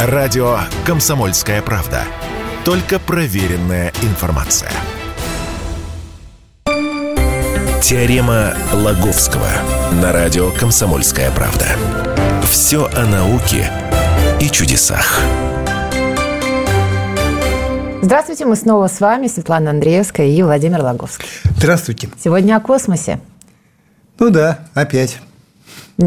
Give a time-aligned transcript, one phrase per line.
[0.00, 2.04] Радио «Комсомольская правда».
[2.64, 4.70] Только проверенная информация.
[7.82, 9.48] Теорема Лаговского
[10.00, 11.66] на радио «Комсомольская правда».
[12.48, 13.72] Все о науке
[14.40, 15.20] и чудесах.
[18.00, 21.28] Здравствуйте, мы снова с вами, Светлана Андреевская и Владимир Лаговский.
[21.56, 22.08] Здравствуйте.
[22.22, 23.18] Сегодня о космосе.
[24.20, 25.18] Ну да, опять.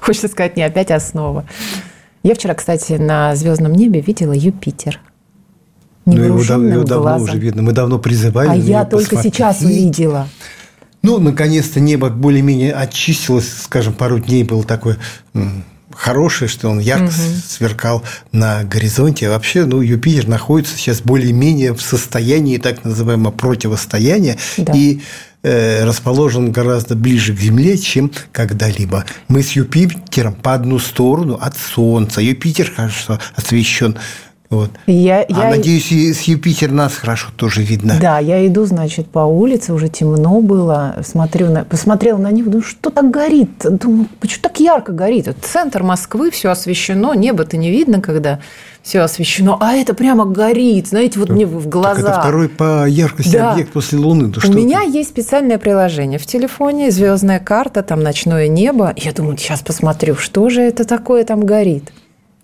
[0.00, 1.44] Хочется сказать, не опять, а снова.
[2.24, 4.98] Я вчера, кстати, на звездном небе видела Юпитер.
[6.06, 7.28] Ну, его, его давно глазом.
[7.28, 7.62] уже видно.
[7.62, 8.48] Мы давно призывали.
[8.48, 9.34] А я только посмотреть.
[9.34, 10.28] сейчас увидела.
[11.02, 13.46] Ну, наконец-то небо более-менее очистилось.
[13.64, 14.98] Скажем, пару дней было такое
[15.90, 17.12] хорошее, что он ярко угу.
[17.46, 19.28] сверкал на горизонте.
[19.28, 24.38] А вообще, ну, Юпитер находится сейчас более-менее в состоянии так называемого противостояния.
[24.56, 24.72] Да.
[24.74, 25.02] И
[25.44, 29.04] расположен гораздо ближе к Земле, чем когда-либо.
[29.28, 32.20] Мы с Юпитером по одну сторону от Солнца.
[32.20, 33.96] Юпитер, хорошо освещен
[34.54, 34.70] вот.
[34.86, 35.50] Я, а я...
[35.50, 37.98] надеюсь, и с Юпитер нас хорошо тоже видно.
[38.00, 42.62] Да, я иду, значит, по улице, уже темно было, смотрю на, посмотрела на него, думаю,
[42.62, 43.50] что так горит?
[43.64, 45.28] Думаю, почему так ярко горит?
[45.42, 48.38] Центр Москвы, все освещено, небо-то не видно, когда
[48.84, 52.02] все освещено, а это прямо горит, знаете, вот мне в глаза.
[52.02, 53.52] Так это второй по яркости да.
[53.52, 54.28] объект после Луны.
[54.28, 54.90] Да У меня это?
[54.90, 58.92] есть специальное приложение в телефоне, звездная карта, там ночное небо.
[58.96, 61.92] Я думаю, сейчас посмотрю, что же это такое там горит.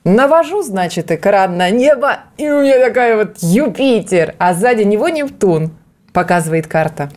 [0.05, 5.73] Навожу, значит, экран на небо, и у меня такая вот Юпитер, а сзади него Нептун,
[6.15, 7.11] показывает карта.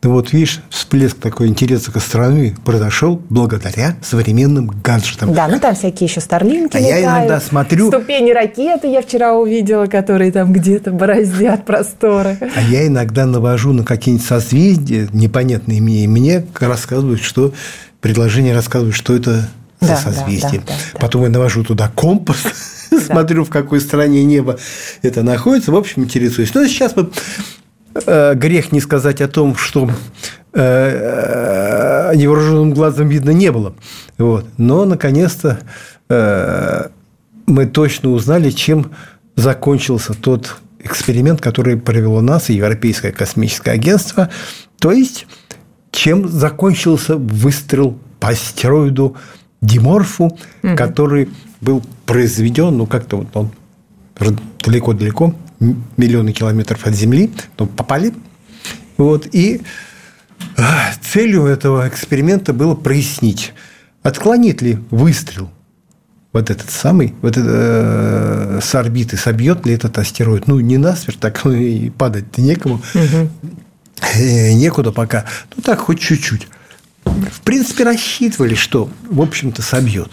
[0.00, 5.34] Ну вот видишь, всплеск такой интереса к астрономии произошел благодаря современным гаджетам.
[5.34, 7.88] Да, ну там всякие еще старлинки А летают, я иногда смотрю...
[7.88, 12.38] Ступени ракеты я вчера увидела, которые там где-то бороздят просторы.
[12.54, 17.52] А я иногда навожу на какие-нибудь созвездия, непонятные мне, и мне рассказывают, что
[18.00, 19.48] предложение рассказывают, что это
[19.80, 20.60] за да, созвездие.
[20.60, 22.36] Да, да, да, Потом я навожу туда компас,
[22.92, 23.00] да.
[23.00, 24.58] смотрю, в какой стране небо
[25.02, 25.72] это находится.
[25.72, 26.54] В общем, интересуюсь.
[26.54, 27.10] Но сейчас мы
[27.94, 29.90] грех не сказать о том, что
[30.52, 33.74] э, невооруженным глазом видно не было.
[34.18, 34.46] Вот.
[34.56, 35.60] Но, наконец-то,
[36.08, 36.88] э,
[37.46, 38.92] мы точно узнали, чем
[39.36, 44.28] закончился тот эксперимент, который провело нас и Европейское космическое агентство.
[44.78, 45.26] То есть,
[45.90, 49.16] чем закончился выстрел по астероиду
[49.60, 50.26] Диморфу,
[50.62, 50.76] угу.
[50.76, 51.28] который
[51.60, 53.50] был произведен, ну, как-то вот он
[54.64, 58.14] далеко-далеко миллионы километров от Земли, но попали.
[58.96, 59.62] Вот, и
[60.56, 63.52] а, целью этого эксперимента было прояснить,
[64.02, 65.50] отклонит ли выстрел
[66.32, 70.46] вот этот самый, вот это, э, с орбиты, собьет ли этот астероид.
[70.46, 72.82] Ну, не насмерть, так ну, и падать-то некому.
[72.94, 73.30] Угу.
[74.14, 75.24] Э, некуда пока.
[75.56, 76.48] Ну, так, хоть чуть-чуть.
[77.04, 80.10] В принципе, рассчитывали, что, в общем-то, собьет.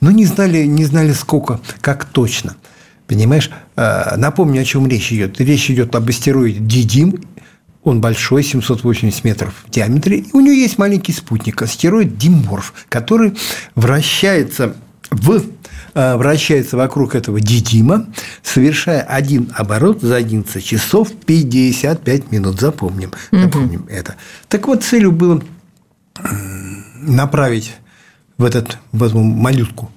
[0.00, 2.56] Но не знали, не знали сколько, как точно–
[3.10, 3.50] Понимаешь?
[3.74, 5.40] А, напомню, о чем речь идет.
[5.40, 7.20] Речь идет об астероиде Дидим.
[7.82, 10.18] Он большой, 780 метров в диаметре.
[10.18, 13.36] И у него есть маленький спутник, астероид Диморф, который
[13.74, 14.76] вращается
[15.10, 15.42] в
[15.92, 18.06] а, вращается вокруг этого Дидима,
[18.44, 22.60] совершая один оборот за 11 часов 55 минут.
[22.60, 23.90] Запомним, запомним угу.
[23.90, 24.14] это.
[24.46, 25.42] Так вот, целью было
[26.94, 27.74] направить
[28.38, 29.90] в, этот, в эту малютку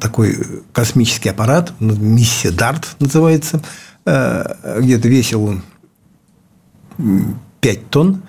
[0.00, 0.36] такой
[0.72, 3.62] космический аппарат, ну, миссия Дарт называется,
[4.04, 5.62] э, где-то весил он
[7.60, 8.22] 5 тонн,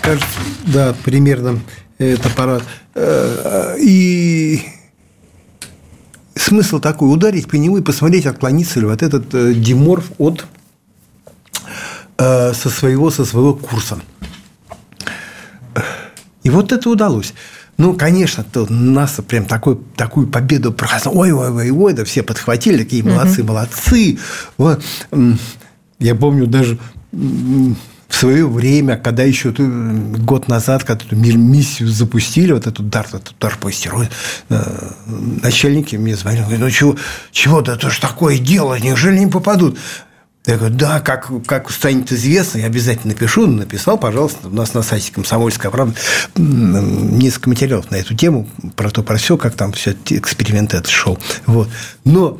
[0.00, 1.60] кажется, да, примерно
[1.98, 2.62] этот аппарат.
[2.94, 4.62] Э, и
[6.34, 9.28] смысл такой, ударить по нему и посмотреть, отклонится ли вот этот
[9.60, 10.46] диморф от
[12.16, 13.98] со своего, со своего курса.
[16.44, 17.34] И вот это удалось.
[17.76, 21.18] Ну, конечно, то нас прям такой, такую победу праздновали.
[21.18, 23.52] Ой, ой, ой, ой, да все подхватили, такие молодцы, угу.
[23.52, 24.18] молодцы.
[24.56, 24.82] Вот.
[25.98, 26.78] Я помню даже
[27.12, 33.34] в свое время, когда еще год назад, когда эту миссию запустили, вот эту дар, этот
[33.40, 34.10] дар по астероид,
[34.50, 34.90] э,
[35.42, 36.96] начальники мне звонили, говорят, ну чего,
[37.32, 39.78] чего, да это же такое дело, неужели не попадут?
[40.46, 43.46] Я говорю, да, как, как станет известно, я обязательно напишу.
[43.46, 45.94] Написал, пожалуйста, у нас на сайте «Комсомольская правда»
[46.36, 48.46] несколько материалов на эту тему,
[48.76, 51.18] про то, про все, как там все эксперимент этот шел.
[51.46, 51.70] Вот.
[52.04, 52.38] Но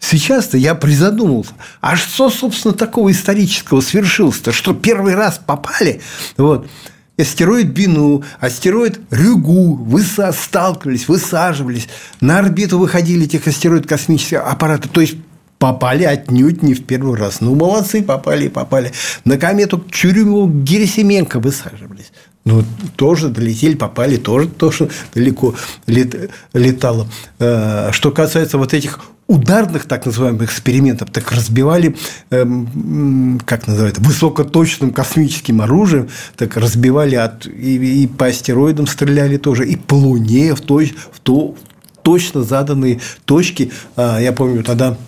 [0.00, 6.02] сейчас-то я призадумался, а что, собственно, такого исторического свершилось-то, что первый раз попали,
[6.36, 6.68] вот,
[7.16, 11.88] астероид Бину, астероид Рюгу выса сталкивались, высаживались,
[12.20, 15.14] на орбиту выходили этих астероид космических аппаратов, то есть
[15.64, 17.40] попали отнюдь не в первый раз.
[17.40, 18.92] Ну, молодцы, попали, попали.
[19.24, 22.12] На комету Чурюмову Герасименко высаживались.
[22.44, 22.62] Ну,
[22.96, 25.54] тоже долетели, попали, тоже, тоже далеко
[25.86, 27.08] лет, летало.
[27.38, 31.96] Э, что касается вот этих ударных так называемых экспериментов, так разбивали,
[32.28, 39.66] эм, как называют, высокоточным космическим оружием, так разбивали от, и, и по астероидам стреляли тоже,
[39.66, 41.54] и по Луне в, той, в то,
[42.02, 43.72] точно заданные точки.
[43.96, 44.98] А, я помню тогда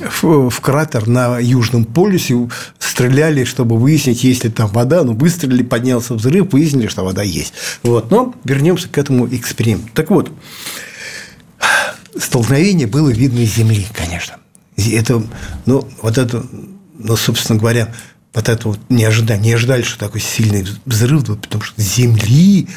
[0.00, 2.48] в, в кратер на Южном полюсе
[2.78, 5.02] стреляли, чтобы выяснить, есть ли там вода.
[5.02, 7.52] Ну, выстрелили, поднялся взрыв, выяснили, что вода есть.
[7.82, 8.10] Вот.
[8.10, 9.90] Но вернемся к этому эксперименту.
[9.94, 10.32] Так вот,
[12.18, 14.36] столкновение было видно из Земли, конечно.
[14.76, 15.22] Это,
[15.66, 16.44] ну, вот это,
[16.98, 17.92] ну, собственно говоря,
[18.32, 22.68] вот это вот не ожидали, не ожидали, что такой сильный взрыв, потому что с Земли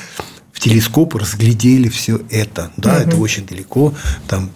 [0.52, 2.72] в телескоп разглядели все это.
[2.78, 3.02] Да, угу.
[3.02, 3.94] это очень далеко,
[4.28, 4.50] там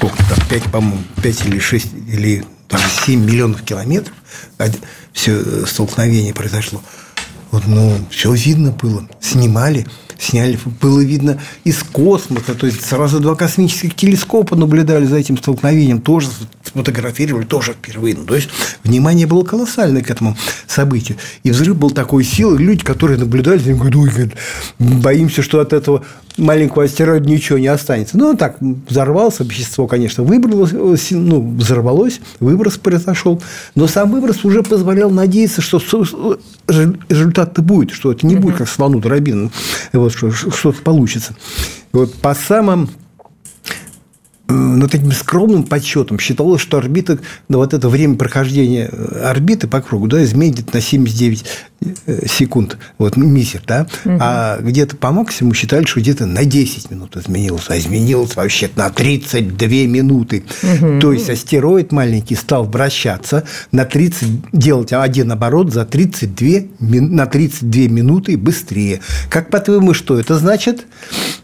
[0.00, 4.14] сколько там, 5, по-моему, 5 или 6, или там 7 миллионов километров
[5.12, 6.80] все э, столкновение произошло.
[7.50, 9.06] Вот, ну, все видно было.
[9.20, 9.86] Снимали
[10.18, 16.02] сняли, было видно из космоса, то есть сразу два космических телескопа наблюдали за этим столкновением,
[16.02, 16.28] тоже
[16.72, 18.16] сфотографировали, тоже впервые.
[18.16, 18.48] Ну, то есть
[18.84, 20.36] внимание было колоссальное к этому
[20.66, 21.18] событию.
[21.42, 24.32] И взрыв был такой силы, люди, которые наблюдали, они говорят, ой, говорят,
[24.78, 26.04] боимся, что от этого
[26.36, 28.16] маленького астероида ничего не останется.
[28.16, 30.72] Ну, так, взорвался, вещество, конечно, выбралось,
[31.10, 33.42] ну, взорвалось, выброс произошел,
[33.74, 35.80] но сам выброс уже позволял надеяться, что
[36.68, 39.50] результат-то будет, что это не будет как слону дробину,
[39.92, 41.34] вот, что что-то получится.
[41.92, 42.90] Вот по самым
[44.50, 47.18] над этим скромным подсчетом считалось, что орбита,
[47.48, 51.44] ну, вот это время прохождения э, орбиты по кругу, да, изменит на 79
[52.06, 54.18] э, секунд, вот, мизер, да, угу.
[54.20, 58.90] а где-то по максимуму считали, что где-то на 10 минут изменилось, а изменилось вообще на
[58.90, 60.44] 32 минуты.
[60.62, 61.00] Угу.
[61.00, 66.48] То есть, астероид маленький стал вращаться на 30, делать один оборот за 32,
[66.80, 69.00] на 32 минуты быстрее.
[69.28, 70.86] Как по-твоему, что это значит?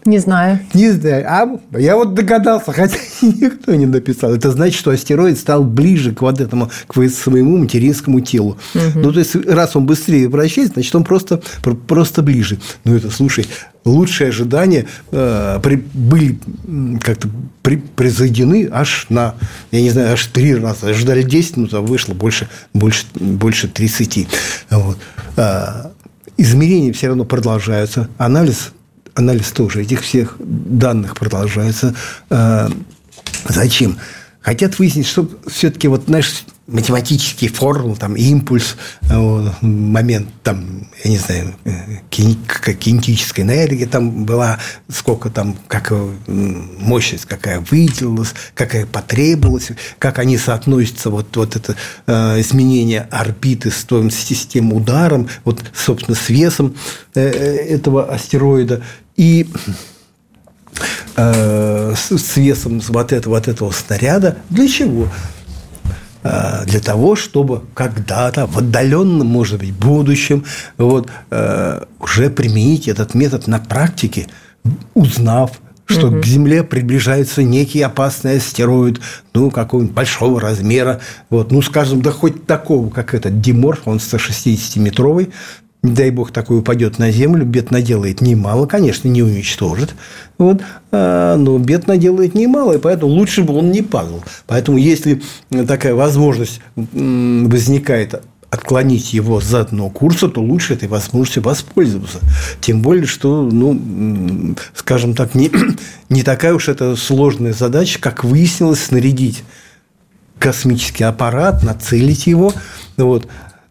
[0.04, 0.60] Не знаю.
[0.74, 1.24] Не знаю.
[1.28, 4.34] А я вот догадался, хотя никто не написал.
[4.34, 8.58] Это значит, что астероид стал ближе к вот этому, к своему материнскому телу.
[8.74, 9.00] Угу.
[9.00, 11.40] Ну, то есть, раз он быстрее вращается, значит, он просто,
[11.86, 12.58] просто ближе.
[12.84, 13.46] Ну, это, слушай,
[13.84, 16.38] лучшие ожидания э, при, были
[17.00, 17.28] как-то
[17.62, 19.34] при, произведены аж на,
[19.70, 20.88] я не знаю, аж три раза.
[20.88, 24.28] Ожидали 10 минут, а вышло больше, больше, больше 30.
[24.70, 24.98] Вот.
[25.36, 25.92] А,
[26.36, 28.08] измерения все равно продолжаются.
[28.18, 28.72] Анализ
[29.16, 31.94] анализ тоже этих всех данных продолжается.
[32.30, 32.70] А,
[33.48, 33.98] зачем?
[34.40, 41.18] Хотят выяснить, что все-таки вот, знаешь, математические формулы, там, импульс, э, момент, там, я не
[41.18, 44.58] знаю, э, кинетическая энергия там была,
[44.88, 51.76] сколько там, как э, мощность какая выделилась, какая потребовалась, как они соотносятся, вот, вот это
[52.40, 56.74] изменение орбиты с твоим системой ударом, вот, собственно, с весом
[57.14, 58.82] этого астероида.
[59.16, 59.46] И
[61.16, 64.38] э, с весом вот этого, вот этого снаряда.
[64.50, 65.08] Для чего?
[66.22, 70.44] Э, для того, чтобы когда-то в отдаленном, может быть, будущем
[70.76, 74.26] вот, э, уже применить этот метод на практике,
[74.94, 76.20] узнав, что угу.
[76.20, 79.00] к Земле приближается некий опасный астероид,
[79.34, 85.32] ну, какого-нибудь большого размера, вот, ну, скажем, да хоть такого, как этот Диморф, он 160-метровый,
[85.86, 89.94] не дай бог такой упадет на землю, бед наделает немало, конечно, не уничтожит,
[90.38, 90.62] вот,
[90.92, 94.22] а, но бед наделает немало, и поэтому лучше бы он не падал.
[94.46, 95.22] Поэтому, если
[95.66, 102.20] такая возможность возникает отклонить его с заданного курса, то лучше этой возможностью воспользоваться.
[102.60, 105.50] Тем более, что, ну, скажем так, не,
[106.08, 109.42] не такая уж это сложная задача, как выяснилось, снарядить
[110.38, 112.52] космический аппарат, нацелить его,
[112.96, 113.26] вот,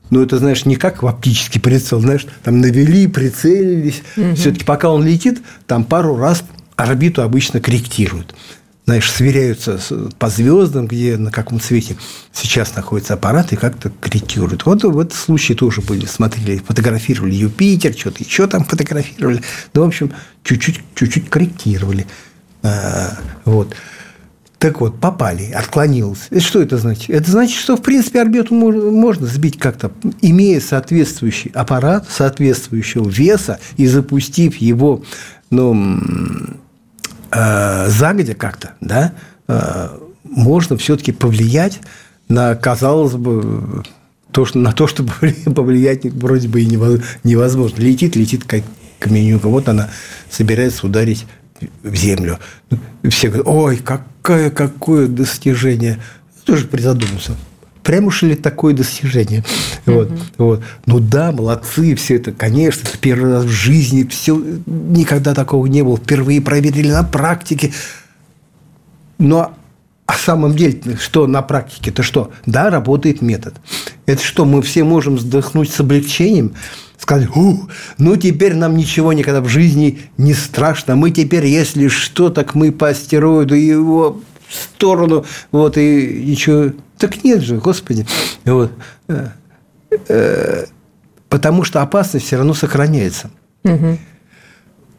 [0.10, 4.04] но это, знаешь, не как в оптический прицел, знаешь, там навели, прицелились.
[4.18, 4.36] Угу.
[4.36, 6.44] Все-таки пока он летит, там пару раз
[6.76, 8.36] орбиту обычно корректируют.
[8.86, 9.80] Знаешь, сверяются
[10.20, 11.98] по звездам, где на каком цвете
[12.32, 14.68] сейчас находится аппарат, и как-то корректируют.
[14.68, 19.42] Вот в этом случае тоже были, смотрели, фотографировали Юпитер, что-то еще там фотографировали.
[19.74, 20.12] Ну, в общем,
[20.44, 22.06] чуть-чуть, чуть-чуть корректировали.
[22.62, 23.76] А, вот.
[24.60, 26.30] Так вот, попали, отклонилось.
[26.40, 27.10] Что это значит?
[27.10, 33.86] Это значит, что, в принципе, орбиту можно сбить как-то, имея соответствующий аппарат, соответствующего веса, и
[33.86, 35.04] запустив его
[35.50, 36.00] ну,
[37.32, 39.14] э, загодя как-то, да,
[39.48, 39.90] э,
[40.24, 41.80] можно все-таки повлиять
[42.28, 43.84] на, казалось бы,
[44.32, 45.12] то, что, на то, чтобы
[45.56, 47.82] повлиять вроде бы и невозможно.
[47.82, 48.64] Летит, летит как
[49.00, 49.48] каменюка.
[49.48, 49.90] Вот она
[50.30, 51.26] собирается ударить
[51.84, 52.40] в землю.
[53.10, 56.00] Все говорят, ой, какое, какое достижение.
[56.36, 57.36] Я тоже призадумался.
[57.86, 59.44] прям уж ли такое достижение.
[59.86, 60.64] Вот, вот.
[60.88, 65.84] Ну да, молодцы, все это, конечно, это первый раз в жизни, все, никогда такого не
[65.84, 67.72] было, впервые проверили на практике.
[69.20, 69.56] Но
[70.06, 72.32] а самом деле, что на практике, это что?
[72.46, 73.56] Да, работает метод.
[74.06, 76.54] Это что, мы все можем вздохнуть с облегчением,
[77.00, 82.30] сказать, У, ну теперь нам ничего никогда в жизни не страшно, мы теперь, если что,
[82.30, 86.72] так мы по астероиду его в сторону, вот, и ничего.
[87.00, 88.06] Так нет же, Господи.
[88.46, 88.72] Вот.
[89.08, 89.30] Э,
[90.08, 90.66] э,
[91.30, 93.32] потому что опасность все равно сохраняется.
[93.64, 93.98] Угу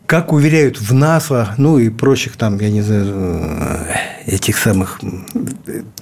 [0.06, 3.84] как уверяют в НАСА, ну и прочих там, я не знаю,
[4.26, 5.00] этих самых,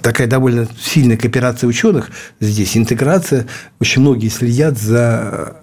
[0.01, 3.47] такая довольно сильная кооперация ученых здесь, интеграция,
[3.79, 5.61] очень многие следят за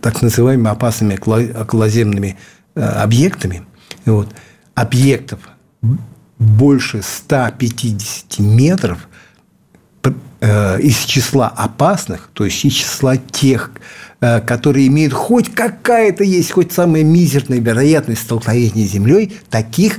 [0.00, 1.18] так называемыми опасными
[1.60, 2.38] околоземными
[2.74, 3.66] э, объектами.
[4.04, 4.28] Вот.
[4.74, 5.40] Объектов
[6.38, 9.08] больше 150 метров
[10.40, 16.50] э, из числа опасных, то есть из числа тех, Э, которые имеют хоть какая-то есть,
[16.50, 19.98] хоть самая мизерная вероятность столкновения с Землей, таких,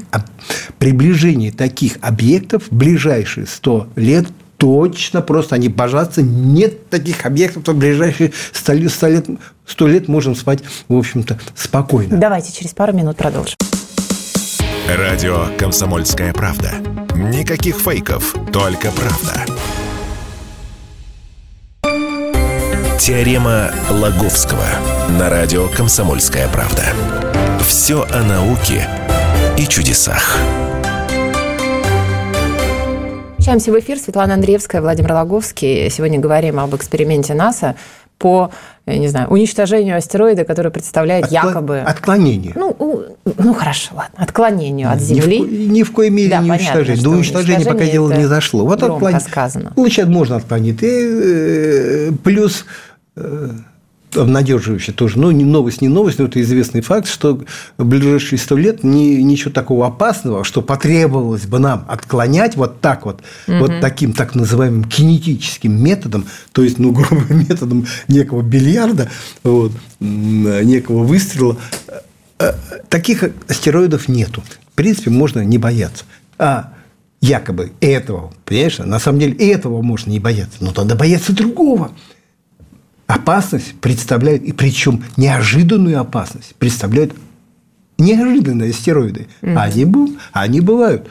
[0.79, 6.21] приближение таких объектов в ближайшие 100 лет точно просто они божатся.
[6.21, 9.25] Нет таких объектов, то в ближайшие 100 лет, 100 лет,
[9.65, 12.17] 100 лет можем спать, в общем-то, спокойно.
[12.17, 13.55] Давайте через пару минут продолжим.
[14.87, 16.71] Радио «Комсомольская правда».
[17.15, 19.45] Никаких фейков, только правда.
[22.99, 24.65] Теорема Лаговского
[25.19, 26.83] на радио «Комсомольская правда».
[27.61, 28.87] Все о науке
[29.55, 30.35] и чудесах.
[33.37, 33.99] Возвращаемся в эфир.
[33.99, 35.89] Светлана Андреевская, Владимир Логовский.
[35.91, 37.75] Сегодня говорим об эксперименте НАСА
[38.17, 38.51] по,
[38.87, 41.47] я не знаю, уничтожению астероида, который представляет Отклон...
[41.47, 41.79] якобы...
[41.79, 42.53] Отклонение.
[42.55, 43.05] Ну,
[43.37, 44.15] ну, хорошо, ладно.
[44.17, 45.39] Отклонению от Земли.
[45.39, 47.03] Ни в, ни в коей мере да, не понятно, уничтожение.
[47.03, 48.65] До уничтожения пока дело не зашло.
[48.65, 49.19] Вот отклонение.
[49.19, 49.73] сказано.
[49.75, 50.81] Сейчас можно отклонить.
[50.81, 52.65] И, э, плюс
[54.15, 55.19] обнадеживающе тоже.
[55.19, 57.43] Ну, не новость, не новость, но это известный факт, что
[57.77, 63.05] в ближайшие сто лет ни, ничего такого опасного, что потребовалось бы нам отклонять вот так
[63.05, 63.57] вот, угу.
[63.57, 69.09] вот таким так называемым кинетическим методом, то есть, ну, грубым методом некого бильярда,
[69.43, 71.57] вот, некого выстрела,
[72.39, 72.53] э,
[72.89, 74.43] таких астероидов нету.
[74.71, 76.05] В принципе, можно не бояться.
[76.37, 76.73] А
[77.19, 81.91] якобы этого, понимаешь, на самом деле этого можно не бояться, но тогда бояться другого–
[83.07, 87.13] опасность представляет, и причем неожиданную опасность представляют
[87.97, 89.27] неожиданные астероиды.
[89.41, 89.57] Угу.
[89.57, 91.07] Они, они бывают.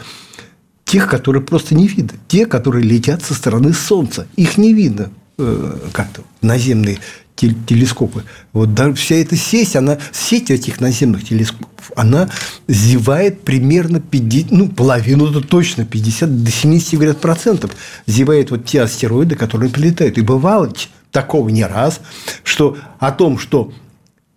[0.85, 2.17] Тех, которые просто не видно.
[2.29, 4.29] Те, которые летят со стороны Солнца.
[4.37, 6.99] Их не видно э, как-то наземные
[7.35, 8.25] телескопы.
[8.53, 12.31] Вот даже вся эта сеть, она, сеть этих наземных телескопов, она
[12.67, 17.73] зевает примерно 50, ну, половину, это точно, 50 до 70, говорят, процентов
[18.07, 20.17] зевает вот те астероиды, которые прилетают.
[20.17, 20.73] И бывало
[21.17, 22.03] такого не раз,
[22.45, 23.73] что о том, что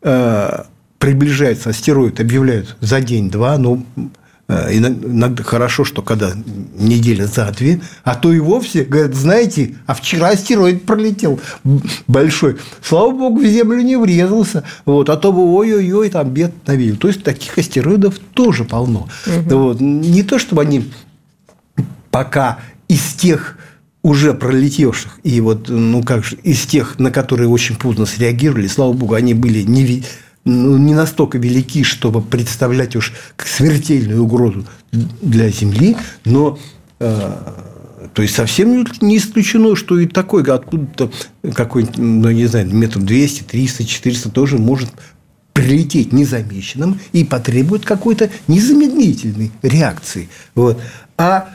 [0.01, 0.63] э,
[0.97, 3.85] приближается астероид, объявляют за день-два, ну,
[4.47, 6.31] э, иногда хорошо, что когда
[6.77, 11.41] неделя за две, а то и вовсе, говорят, знаете, а вчера астероид пролетел
[12.07, 12.55] большой.
[12.81, 14.63] Слава богу, в Землю не врезался.
[14.85, 16.93] Вот, а то бы ой-ой-ой, там бед навели.
[16.93, 19.09] То есть, таких астероидов тоже полно.
[19.27, 19.57] Угу.
[19.57, 19.81] Вот.
[19.81, 20.89] Не то, чтобы они
[22.09, 23.57] пока из тех
[24.01, 28.93] уже пролетевших, и вот, ну как же, из тех, на которые очень поздно среагировали, слава
[28.93, 30.03] богу, они были не,
[30.45, 36.57] ну, не настолько велики, чтобы представлять уж смертельную угрозу для Земли, но
[36.99, 37.33] э,
[38.13, 41.11] то есть совсем не исключено, что и такой откуда-то
[41.53, 44.89] какой-нибудь, ну, не знаю, метров 200, 300, 400 тоже может
[45.53, 50.29] прилететь незамеченным и потребует какой-то незамедлительной реакции.
[50.55, 50.81] Вот.
[51.17, 51.49] А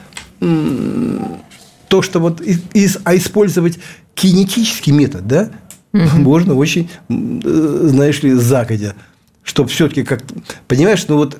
[1.95, 3.79] то, что вот из, а использовать
[4.15, 5.49] кинетический метод, да,
[5.93, 6.17] угу.
[6.17, 8.95] можно очень, э, знаешь ли, загодя,
[9.43, 10.23] чтобы все-таки как,
[10.67, 11.39] понимаешь, ну вот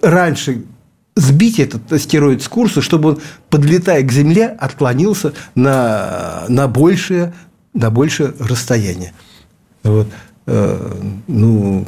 [0.00, 0.62] раньше
[1.16, 3.18] сбить этот астероид с курса, чтобы он,
[3.48, 7.34] подлетая к Земле, отклонился на, на, большее,
[7.74, 9.12] на большее расстояние.
[9.82, 10.06] Вот.
[10.46, 10.94] Э,
[11.26, 11.84] ну,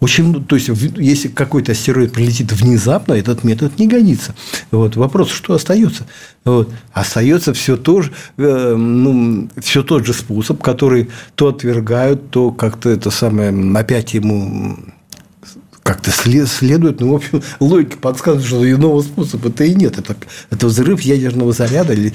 [0.00, 4.34] очень, то есть, если какой-то астероид прилетит внезапно, этот метод не годится.
[4.70, 4.96] Вот.
[4.96, 6.06] Вопрос, что остается?
[6.44, 6.70] Вот.
[6.92, 12.88] Остается все, то же, э, ну, все тот же способ, который то отвергают, то как-то
[12.88, 14.78] это самое, опять ему
[15.82, 19.98] как-то следует, ну, в общем, логика подсказывает, что иного способа-то и нет.
[19.98, 20.16] Это,
[20.50, 22.14] это взрыв ядерного заряда или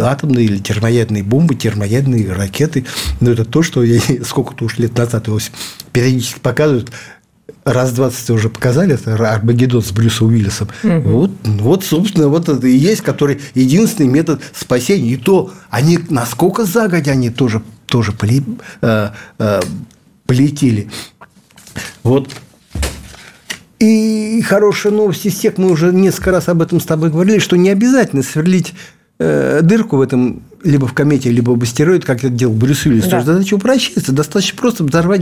[0.00, 2.86] атомные или термоядные бомбы, термоядные ракеты.
[3.20, 5.38] Но это то, что я сколько-то уж лет назад его
[5.92, 6.90] периодически показывают.
[7.64, 10.68] раз 20 уже показали, это Армагеддон с Брюсом Уиллисом.
[10.82, 11.00] Угу.
[11.00, 15.10] Вот, вот, собственно, вот это и есть, который единственный метод спасения.
[15.10, 18.42] И то они, насколько загодя они тоже, тоже поли,
[18.82, 19.60] э, э,
[20.26, 20.90] полетели.
[22.02, 22.30] Вот.
[23.80, 27.56] И хорошая новость из тех, мы уже несколько раз об этом с тобой говорили, что
[27.56, 28.74] не обязательно сверлить
[29.22, 33.04] Э, дырку в этом либо в комете, либо в астероид, как это делал Брюс Уиллис.
[33.04, 33.20] Да.
[33.20, 34.12] Задача упрощается.
[34.12, 35.20] Достаточно просто взорвать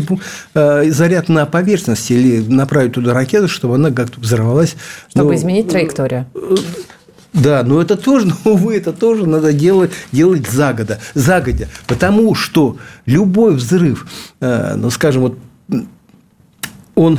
[0.55, 4.77] э, заряд на поверхности или направить туда ракету, чтобы она как-то взорвалась.
[5.09, 6.27] Чтобы но, изменить траекторию.
[6.37, 6.55] Э,
[7.33, 11.67] да, но это тоже, увы, это тоже надо делать, делать загодя, загодя.
[11.89, 14.07] Потому что любой взрыв,
[14.41, 15.39] ну, скажем, вот
[16.95, 17.19] он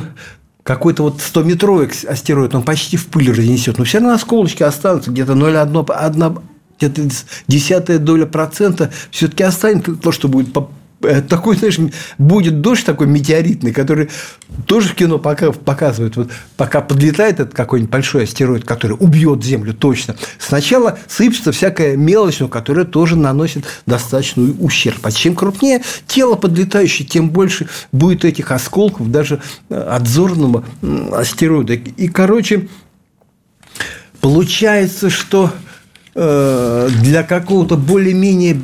[0.63, 5.33] какой-то вот 100-метровый астероид, он почти в пыль разнесет, но все равно осколочки останутся где-то
[5.33, 6.41] 0,1
[6.79, 7.09] где-то
[7.47, 10.55] десятая доля процента все-таки останется то, что будет
[11.01, 11.77] э, такой, знаешь,
[12.17, 14.09] будет дождь такой метеоритный, который
[14.65, 16.15] тоже в кино пока показывают.
[16.15, 22.39] Вот пока подлетает этот какой-нибудь большой астероид, который убьет Землю точно, сначала сыпется всякая мелочь,
[22.39, 24.99] но которая тоже наносит достаточный ущерб.
[25.03, 30.63] А чем крупнее тело подлетающее, тем больше будет этих осколков даже э, от зорного
[31.11, 31.73] астероида.
[31.73, 32.69] И, короче,
[34.21, 35.51] получается, что
[36.13, 38.59] для какого-то более-менее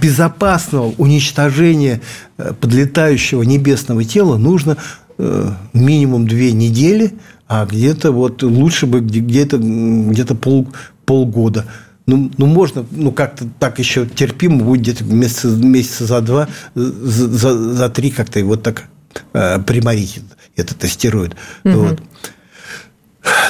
[0.00, 2.00] безопасного уничтожения
[2.36, 4.76] э, подлетающего небесного тела нужно
[5.18, 7.14] э, минимум две недели,
[7.48, 10.68] а где-то вот лучше бы где-то где пол,
[11.06, 11.66] полгода.
[12.06, 17.28] Ну, ну, можно, ну, как-то так еще терпимо будет где-то месяца, месяца за два, за,
[17.28, 18.84] за, за три как-то вот так
[19.32, 20.20] э, приморить
[20.54, 21.34] этот астероид.
[21.64, 21.72] Угу.
[21.72, 22.02] Вот.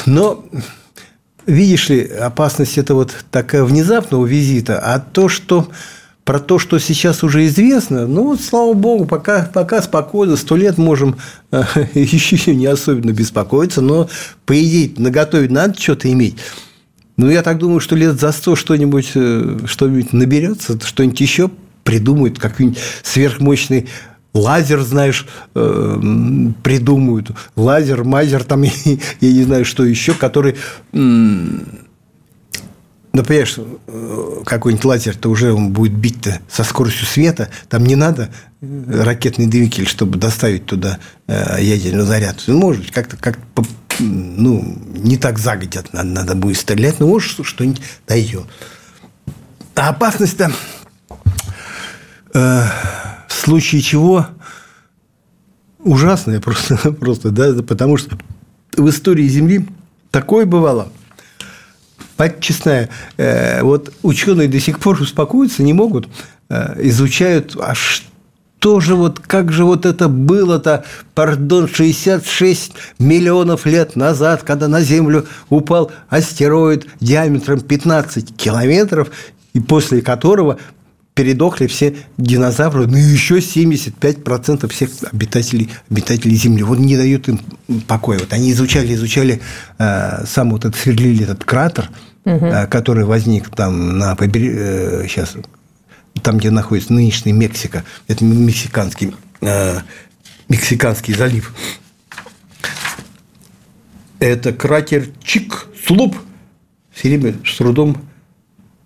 [0.07, 0.45] Но
[1.47, 5.69] видишь ли, опасность это вот такая внезапного визита, а то, что
[6.25, 11.17] про то, что сейчас уже известно, ну, слава богу, пока, пока спокойно, сто лет можем
[11.51, 11.63] э,
[11.95, 14.09] еще не особенно беспокоиться, но,
[14.47, 16.37] по идее, наготове надо что-то иметь.
[17.17, 21.51] Ну, я так думаю, что лет за сто что-нибудь э, что наберется, что-нибудь еще
[21.85, 23.89] придумают, какой-нибудь сверхмощный
[24.35, 26.01] лазер, знаешь, э,
[26.63, 28.63] придумают, лазер, мазер, там,
[29.21, 30.57] я не знаю, что еще, который
[33.13, 33.49] Например,
[33.87, 38.31] э, какой-нибудь лазер-то уже он будет бить-то со скоростью света, там не надо
[38.61, 42.43] э, ракетный двигатель, чтобы доставить туда ядерный заряд.
[42.49, 43.39] Ну, может быть, как-то как
[44.01, 48.47] ну, не так загодят надо, надо будет стрелять, но может что-нибудь дойдет.
[49.77, 50.51] А опасность-то
[53.35, 54.27] в случае чего
[55.81, 58.17] ужасное просто, просто да, потому что
[58.77, 59.67] в истории Земли
[60.11, 60.89] такое бывало.
[62.17, 66.09] Мать честная, э, вот ученые до сих пор успокоиться не могут,
[66.49, 73.97] э, изучают, а что же вот, как же вот это было-то, пардон, 66 миллионов лет
[73.97, 79.11] назад, когда на Землю упал астероид диаметром 15 километров,
[79.55, 80.59] и после которого
[81.15, 86.65] передохли все динозавры, ну и еще 75% всех обитателей, обитателей Земли.
[86.65, 87.41] Вот не дают им
[87.87, 88.19] покоя.
[88.19, 89.41] Вот они изучали, изучали
[89.79, 91.89] э, сам вот этот, сверлили этот кратер,
[92.25, 92.47] угу.
[92.47, 95.37] э, который возник там на побережье, э, сейчас,
[96.21, 99.79] там, где находится нынешняя Мексика, это мексиканский, э,
[100.49, 101.55] мексиканский залив.
[104.19, 106.17] Это кратер Чик-Слуп.
[106.93, 107.97] Все время с трудом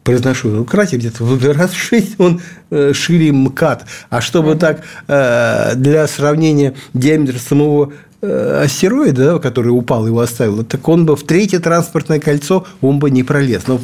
[0.09, 2.41] произношу, кратер где-то раз в 6 он
[2.71, 3.85] э, шире МКАД.
[4.09, 7.93] А чтобы так э, для сравнения диаметр самого
[8.23, 13.01] э, астероида, да, который упал, его оставил, так он бы в третье транспортное кольцо он
[13.01, 13.67] бы не пролез.
[13.67, 13.79] Но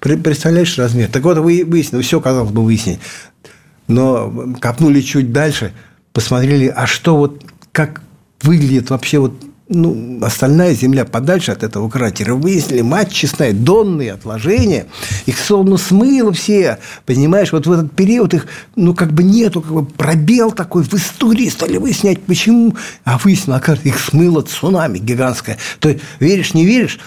[0.00, 1.08] представляешь размер?
[1.10, 2.98] Так вот, выяснилось, все казалось бы выяснить.
[3.88, 5.72] Но копнули чуть дальше,
[6.12, 7.42] посмотрели, а что вот,
[7.72, 8.02] как
[8.42, 9.32] выглядит вообще вот
[9.68, 14.86] ну, остальная земля подальше от этого кратера, выяснили, мать честная, донные отложения,
[15.26, 19.72] их словно смыло все, понимаешь, вот в этот период их, ну, как бы нету, как
[19.72, 25.58] бы пробел такой в истории, стали выяснять, почему, а выяснилось, оказывается, их смыло цунами гигантское.
[25.80, 27.00] То есть, веришь, не веришь,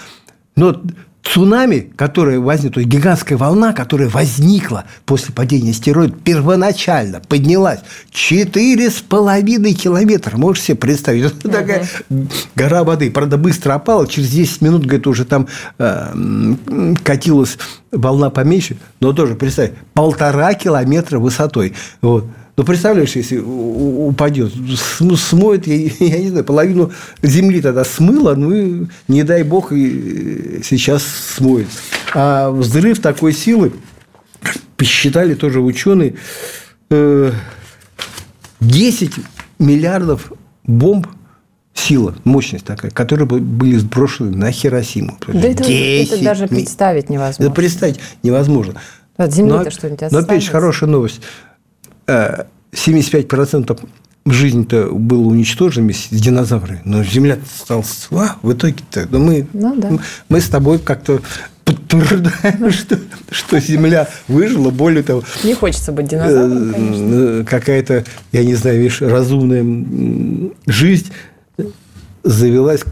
[0.54, 0.82] но
[1.22, 7.80] цунами, которое возникло, то есть гигантская волна, которая возникла после падения астероида, первоначально поднялась
[8.10, 10.36] четыре с половиной километра.
[10.36, 11.24] Можешь себе представить?
[11.44, 11.88] Это такая
[12.56, 13.10] гора воды.
[13.10, 14.06] Правда, быстро опала.
[14.06, 15.46] Через 10 минут, говорит, уже там
[15.78, 16.54] э,
[17.04, 17.58] катилась
[17.92, 18.76] волна поменьше.
[19.00, 21.74] Но тоже, представь, полтора километра высотой.
[22.00, 22.26] Вот.
[22.60, 24.52] Ну, представляешь, если упадет,
[25.16, 26.92] смоет, я, я не знаю, половину
[27.22, 31.68] земли тогда смыло, ну, и, не дай бог, и сейчас смоет.
[32.12, 33.72] А взрыв такой силы,
[34.76, 36.16] посчитали тоже ученые,
[36.90, 36.90] 10
[38.60, 39.20] э,
[39.58, 40.30] миллиардов
[40.64, 41.06] бомб
[41.72, 45.16] сила, мощность такая, которые были сброшены на Хиросиму.
[45.28, 47.44] Да это, это даже представить невозможно.
[47.44, 48.82] Это представить невозможно.
[49.16, 50.14] От земли-то что-нибудь останется.
[50.14, 51.22] Но опять же, хорошая новость.
[52.72, 58.08] 75% э, жизни-то было уничтожено вместе с динозаврами, но Земля осталась.
[58.10, 59.98] А, в итоге-то ну, мы, ну, да.
[60.28, 61.20] мы с тобой как-то
[61.64, 62.98] подтверждаем, что,
[63.30, 65.22] что Земля выжила, более того...
[65.44, 69.64] Не хочется быть динозавром, э, Какая-то, я не знаю, видишь, разумная
[70.66, 71.12] жизнь
[72.22, 72.82] завелась,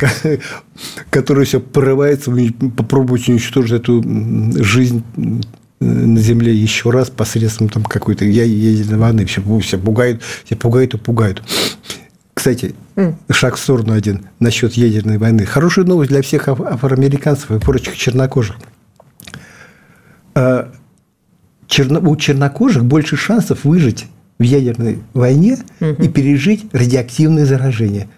[1.11, 2.33] которая все порывается
[2.77, 4.03] попробовать уничтожить эту
[4.63, 5.03] жизнь
[5.81, 9.27] на Земле еще раз посредством там какой-то ядерной войны.
[9.27, 11.43] Все, все пугают, все пугают и пугают.
[12.35, 13.15] Кстати, mm.
[13.31, 15.45] шаг в сторону один насчет ядерной войны.
[15.45, 18.57] Хорошая новость для всех афроамериканцев и прочих чернокожих.
[20.35, 20.73] А,
[21.67, 24.07] черно, у чернокожих больше шансов выжить
[24.39, 26.05] в ядерной войне mm-hmm.
[26.05, 28.09] и пережить радиоактивное заражение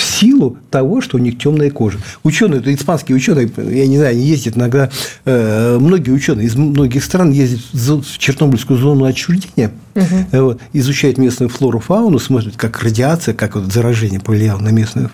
[0.00, 1.98] в силу того, что у них темная кожа.
[2.22, 4.90] Ученые, это испанские ученые, я не знаю, они ездят иногда,
[5.26, 10.44] э, многие ученые из многих стран ездят в Чернобыльскую зону отчуждения, угу.
[10.44, 15.10] вот, изучают местную флору, фауну, смотрят, как радиация, как вот заражение повлияло на местную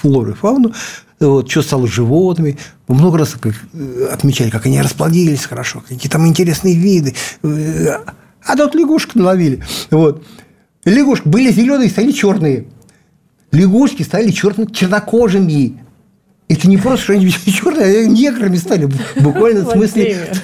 [0.00, 0.72] флору и фауну,
[1.20, 2.58] вот, что стало с животными.
[2.86, 7.14] Много раз как, э, отмечали, как они расплодились хорошо, какие там интересные виды.
[7.42, 7.98] Э,
[8.44, 9.62] а тут лягушек наловили.
[9.90, 10.24] Вот.
[10.84, 12.66] Лягушки были зеленые, стали черные
[13.58, 15.78] лягушки стали черно чернокожими.
[16.48, 18.88] Это не просто, что они черные, а неграми стали.
[19.16, 20.28] Буквально в смысле...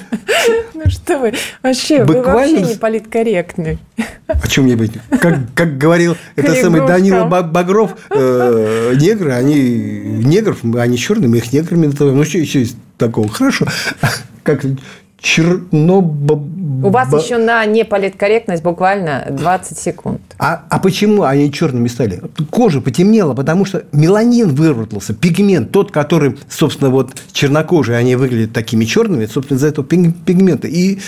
[0.75, 3.79] Ну что вы, вообще, вы вообще не политкорректны.
[4.27, 4.91] О чем мне быть?
[5.09, 9.55] Как, как говорил это самый Данила Багров, э, негры, они
[10.23, 12.17] негров, они черные, мы их неграми называем.
[12.17, 13.27] Ну, что еще есть такого?
[13.29, 13.65] Хорошо.
[14.43, 14.63] Как
[15.25, 16.85] Чернобыль.
[16.85, 20.21] У вас еще на неполиткорректность буквально 20 секунд.
[20.37, 22.21] А, а почему они черными стали?
[22.51, 28.85] Кожа потемнела, потому что меланин выработался, пигмент, тот, который, собственно, вот чернокожие, они выглядят такими
[28.85, 30.67] черными, собственно, из-за этого пигмента.
[30.67, 30.99] И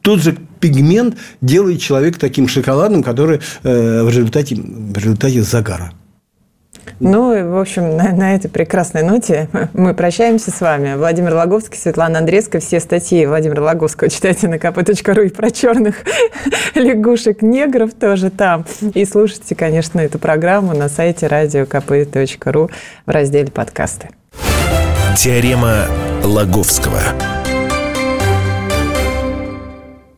[0.00, 5.92] тот же пигмент делает человека таким шоколадным, который э, в, результате, в результате загара.
[6.98, 10.94] Ну, в общем, на, на этой прекрасной ноте мы прощаемся с вами.
[10.96, 12.60] Владимир Логовский, Светлана Андрейская.
[12.60, 15.96] Все статьи Владимира Логовского читайте на kp.ru и про черных
[16.74, 18.64] лягушек-негров тоже там.
[18.94, 22.70] И слушайте, конечно, эту программу на сайте радиокп.ру
[23.06, 24.10] в разделе «Подкасты».
[25.16, 25.86] Теорема
[26.24, 27.00] Лаговского.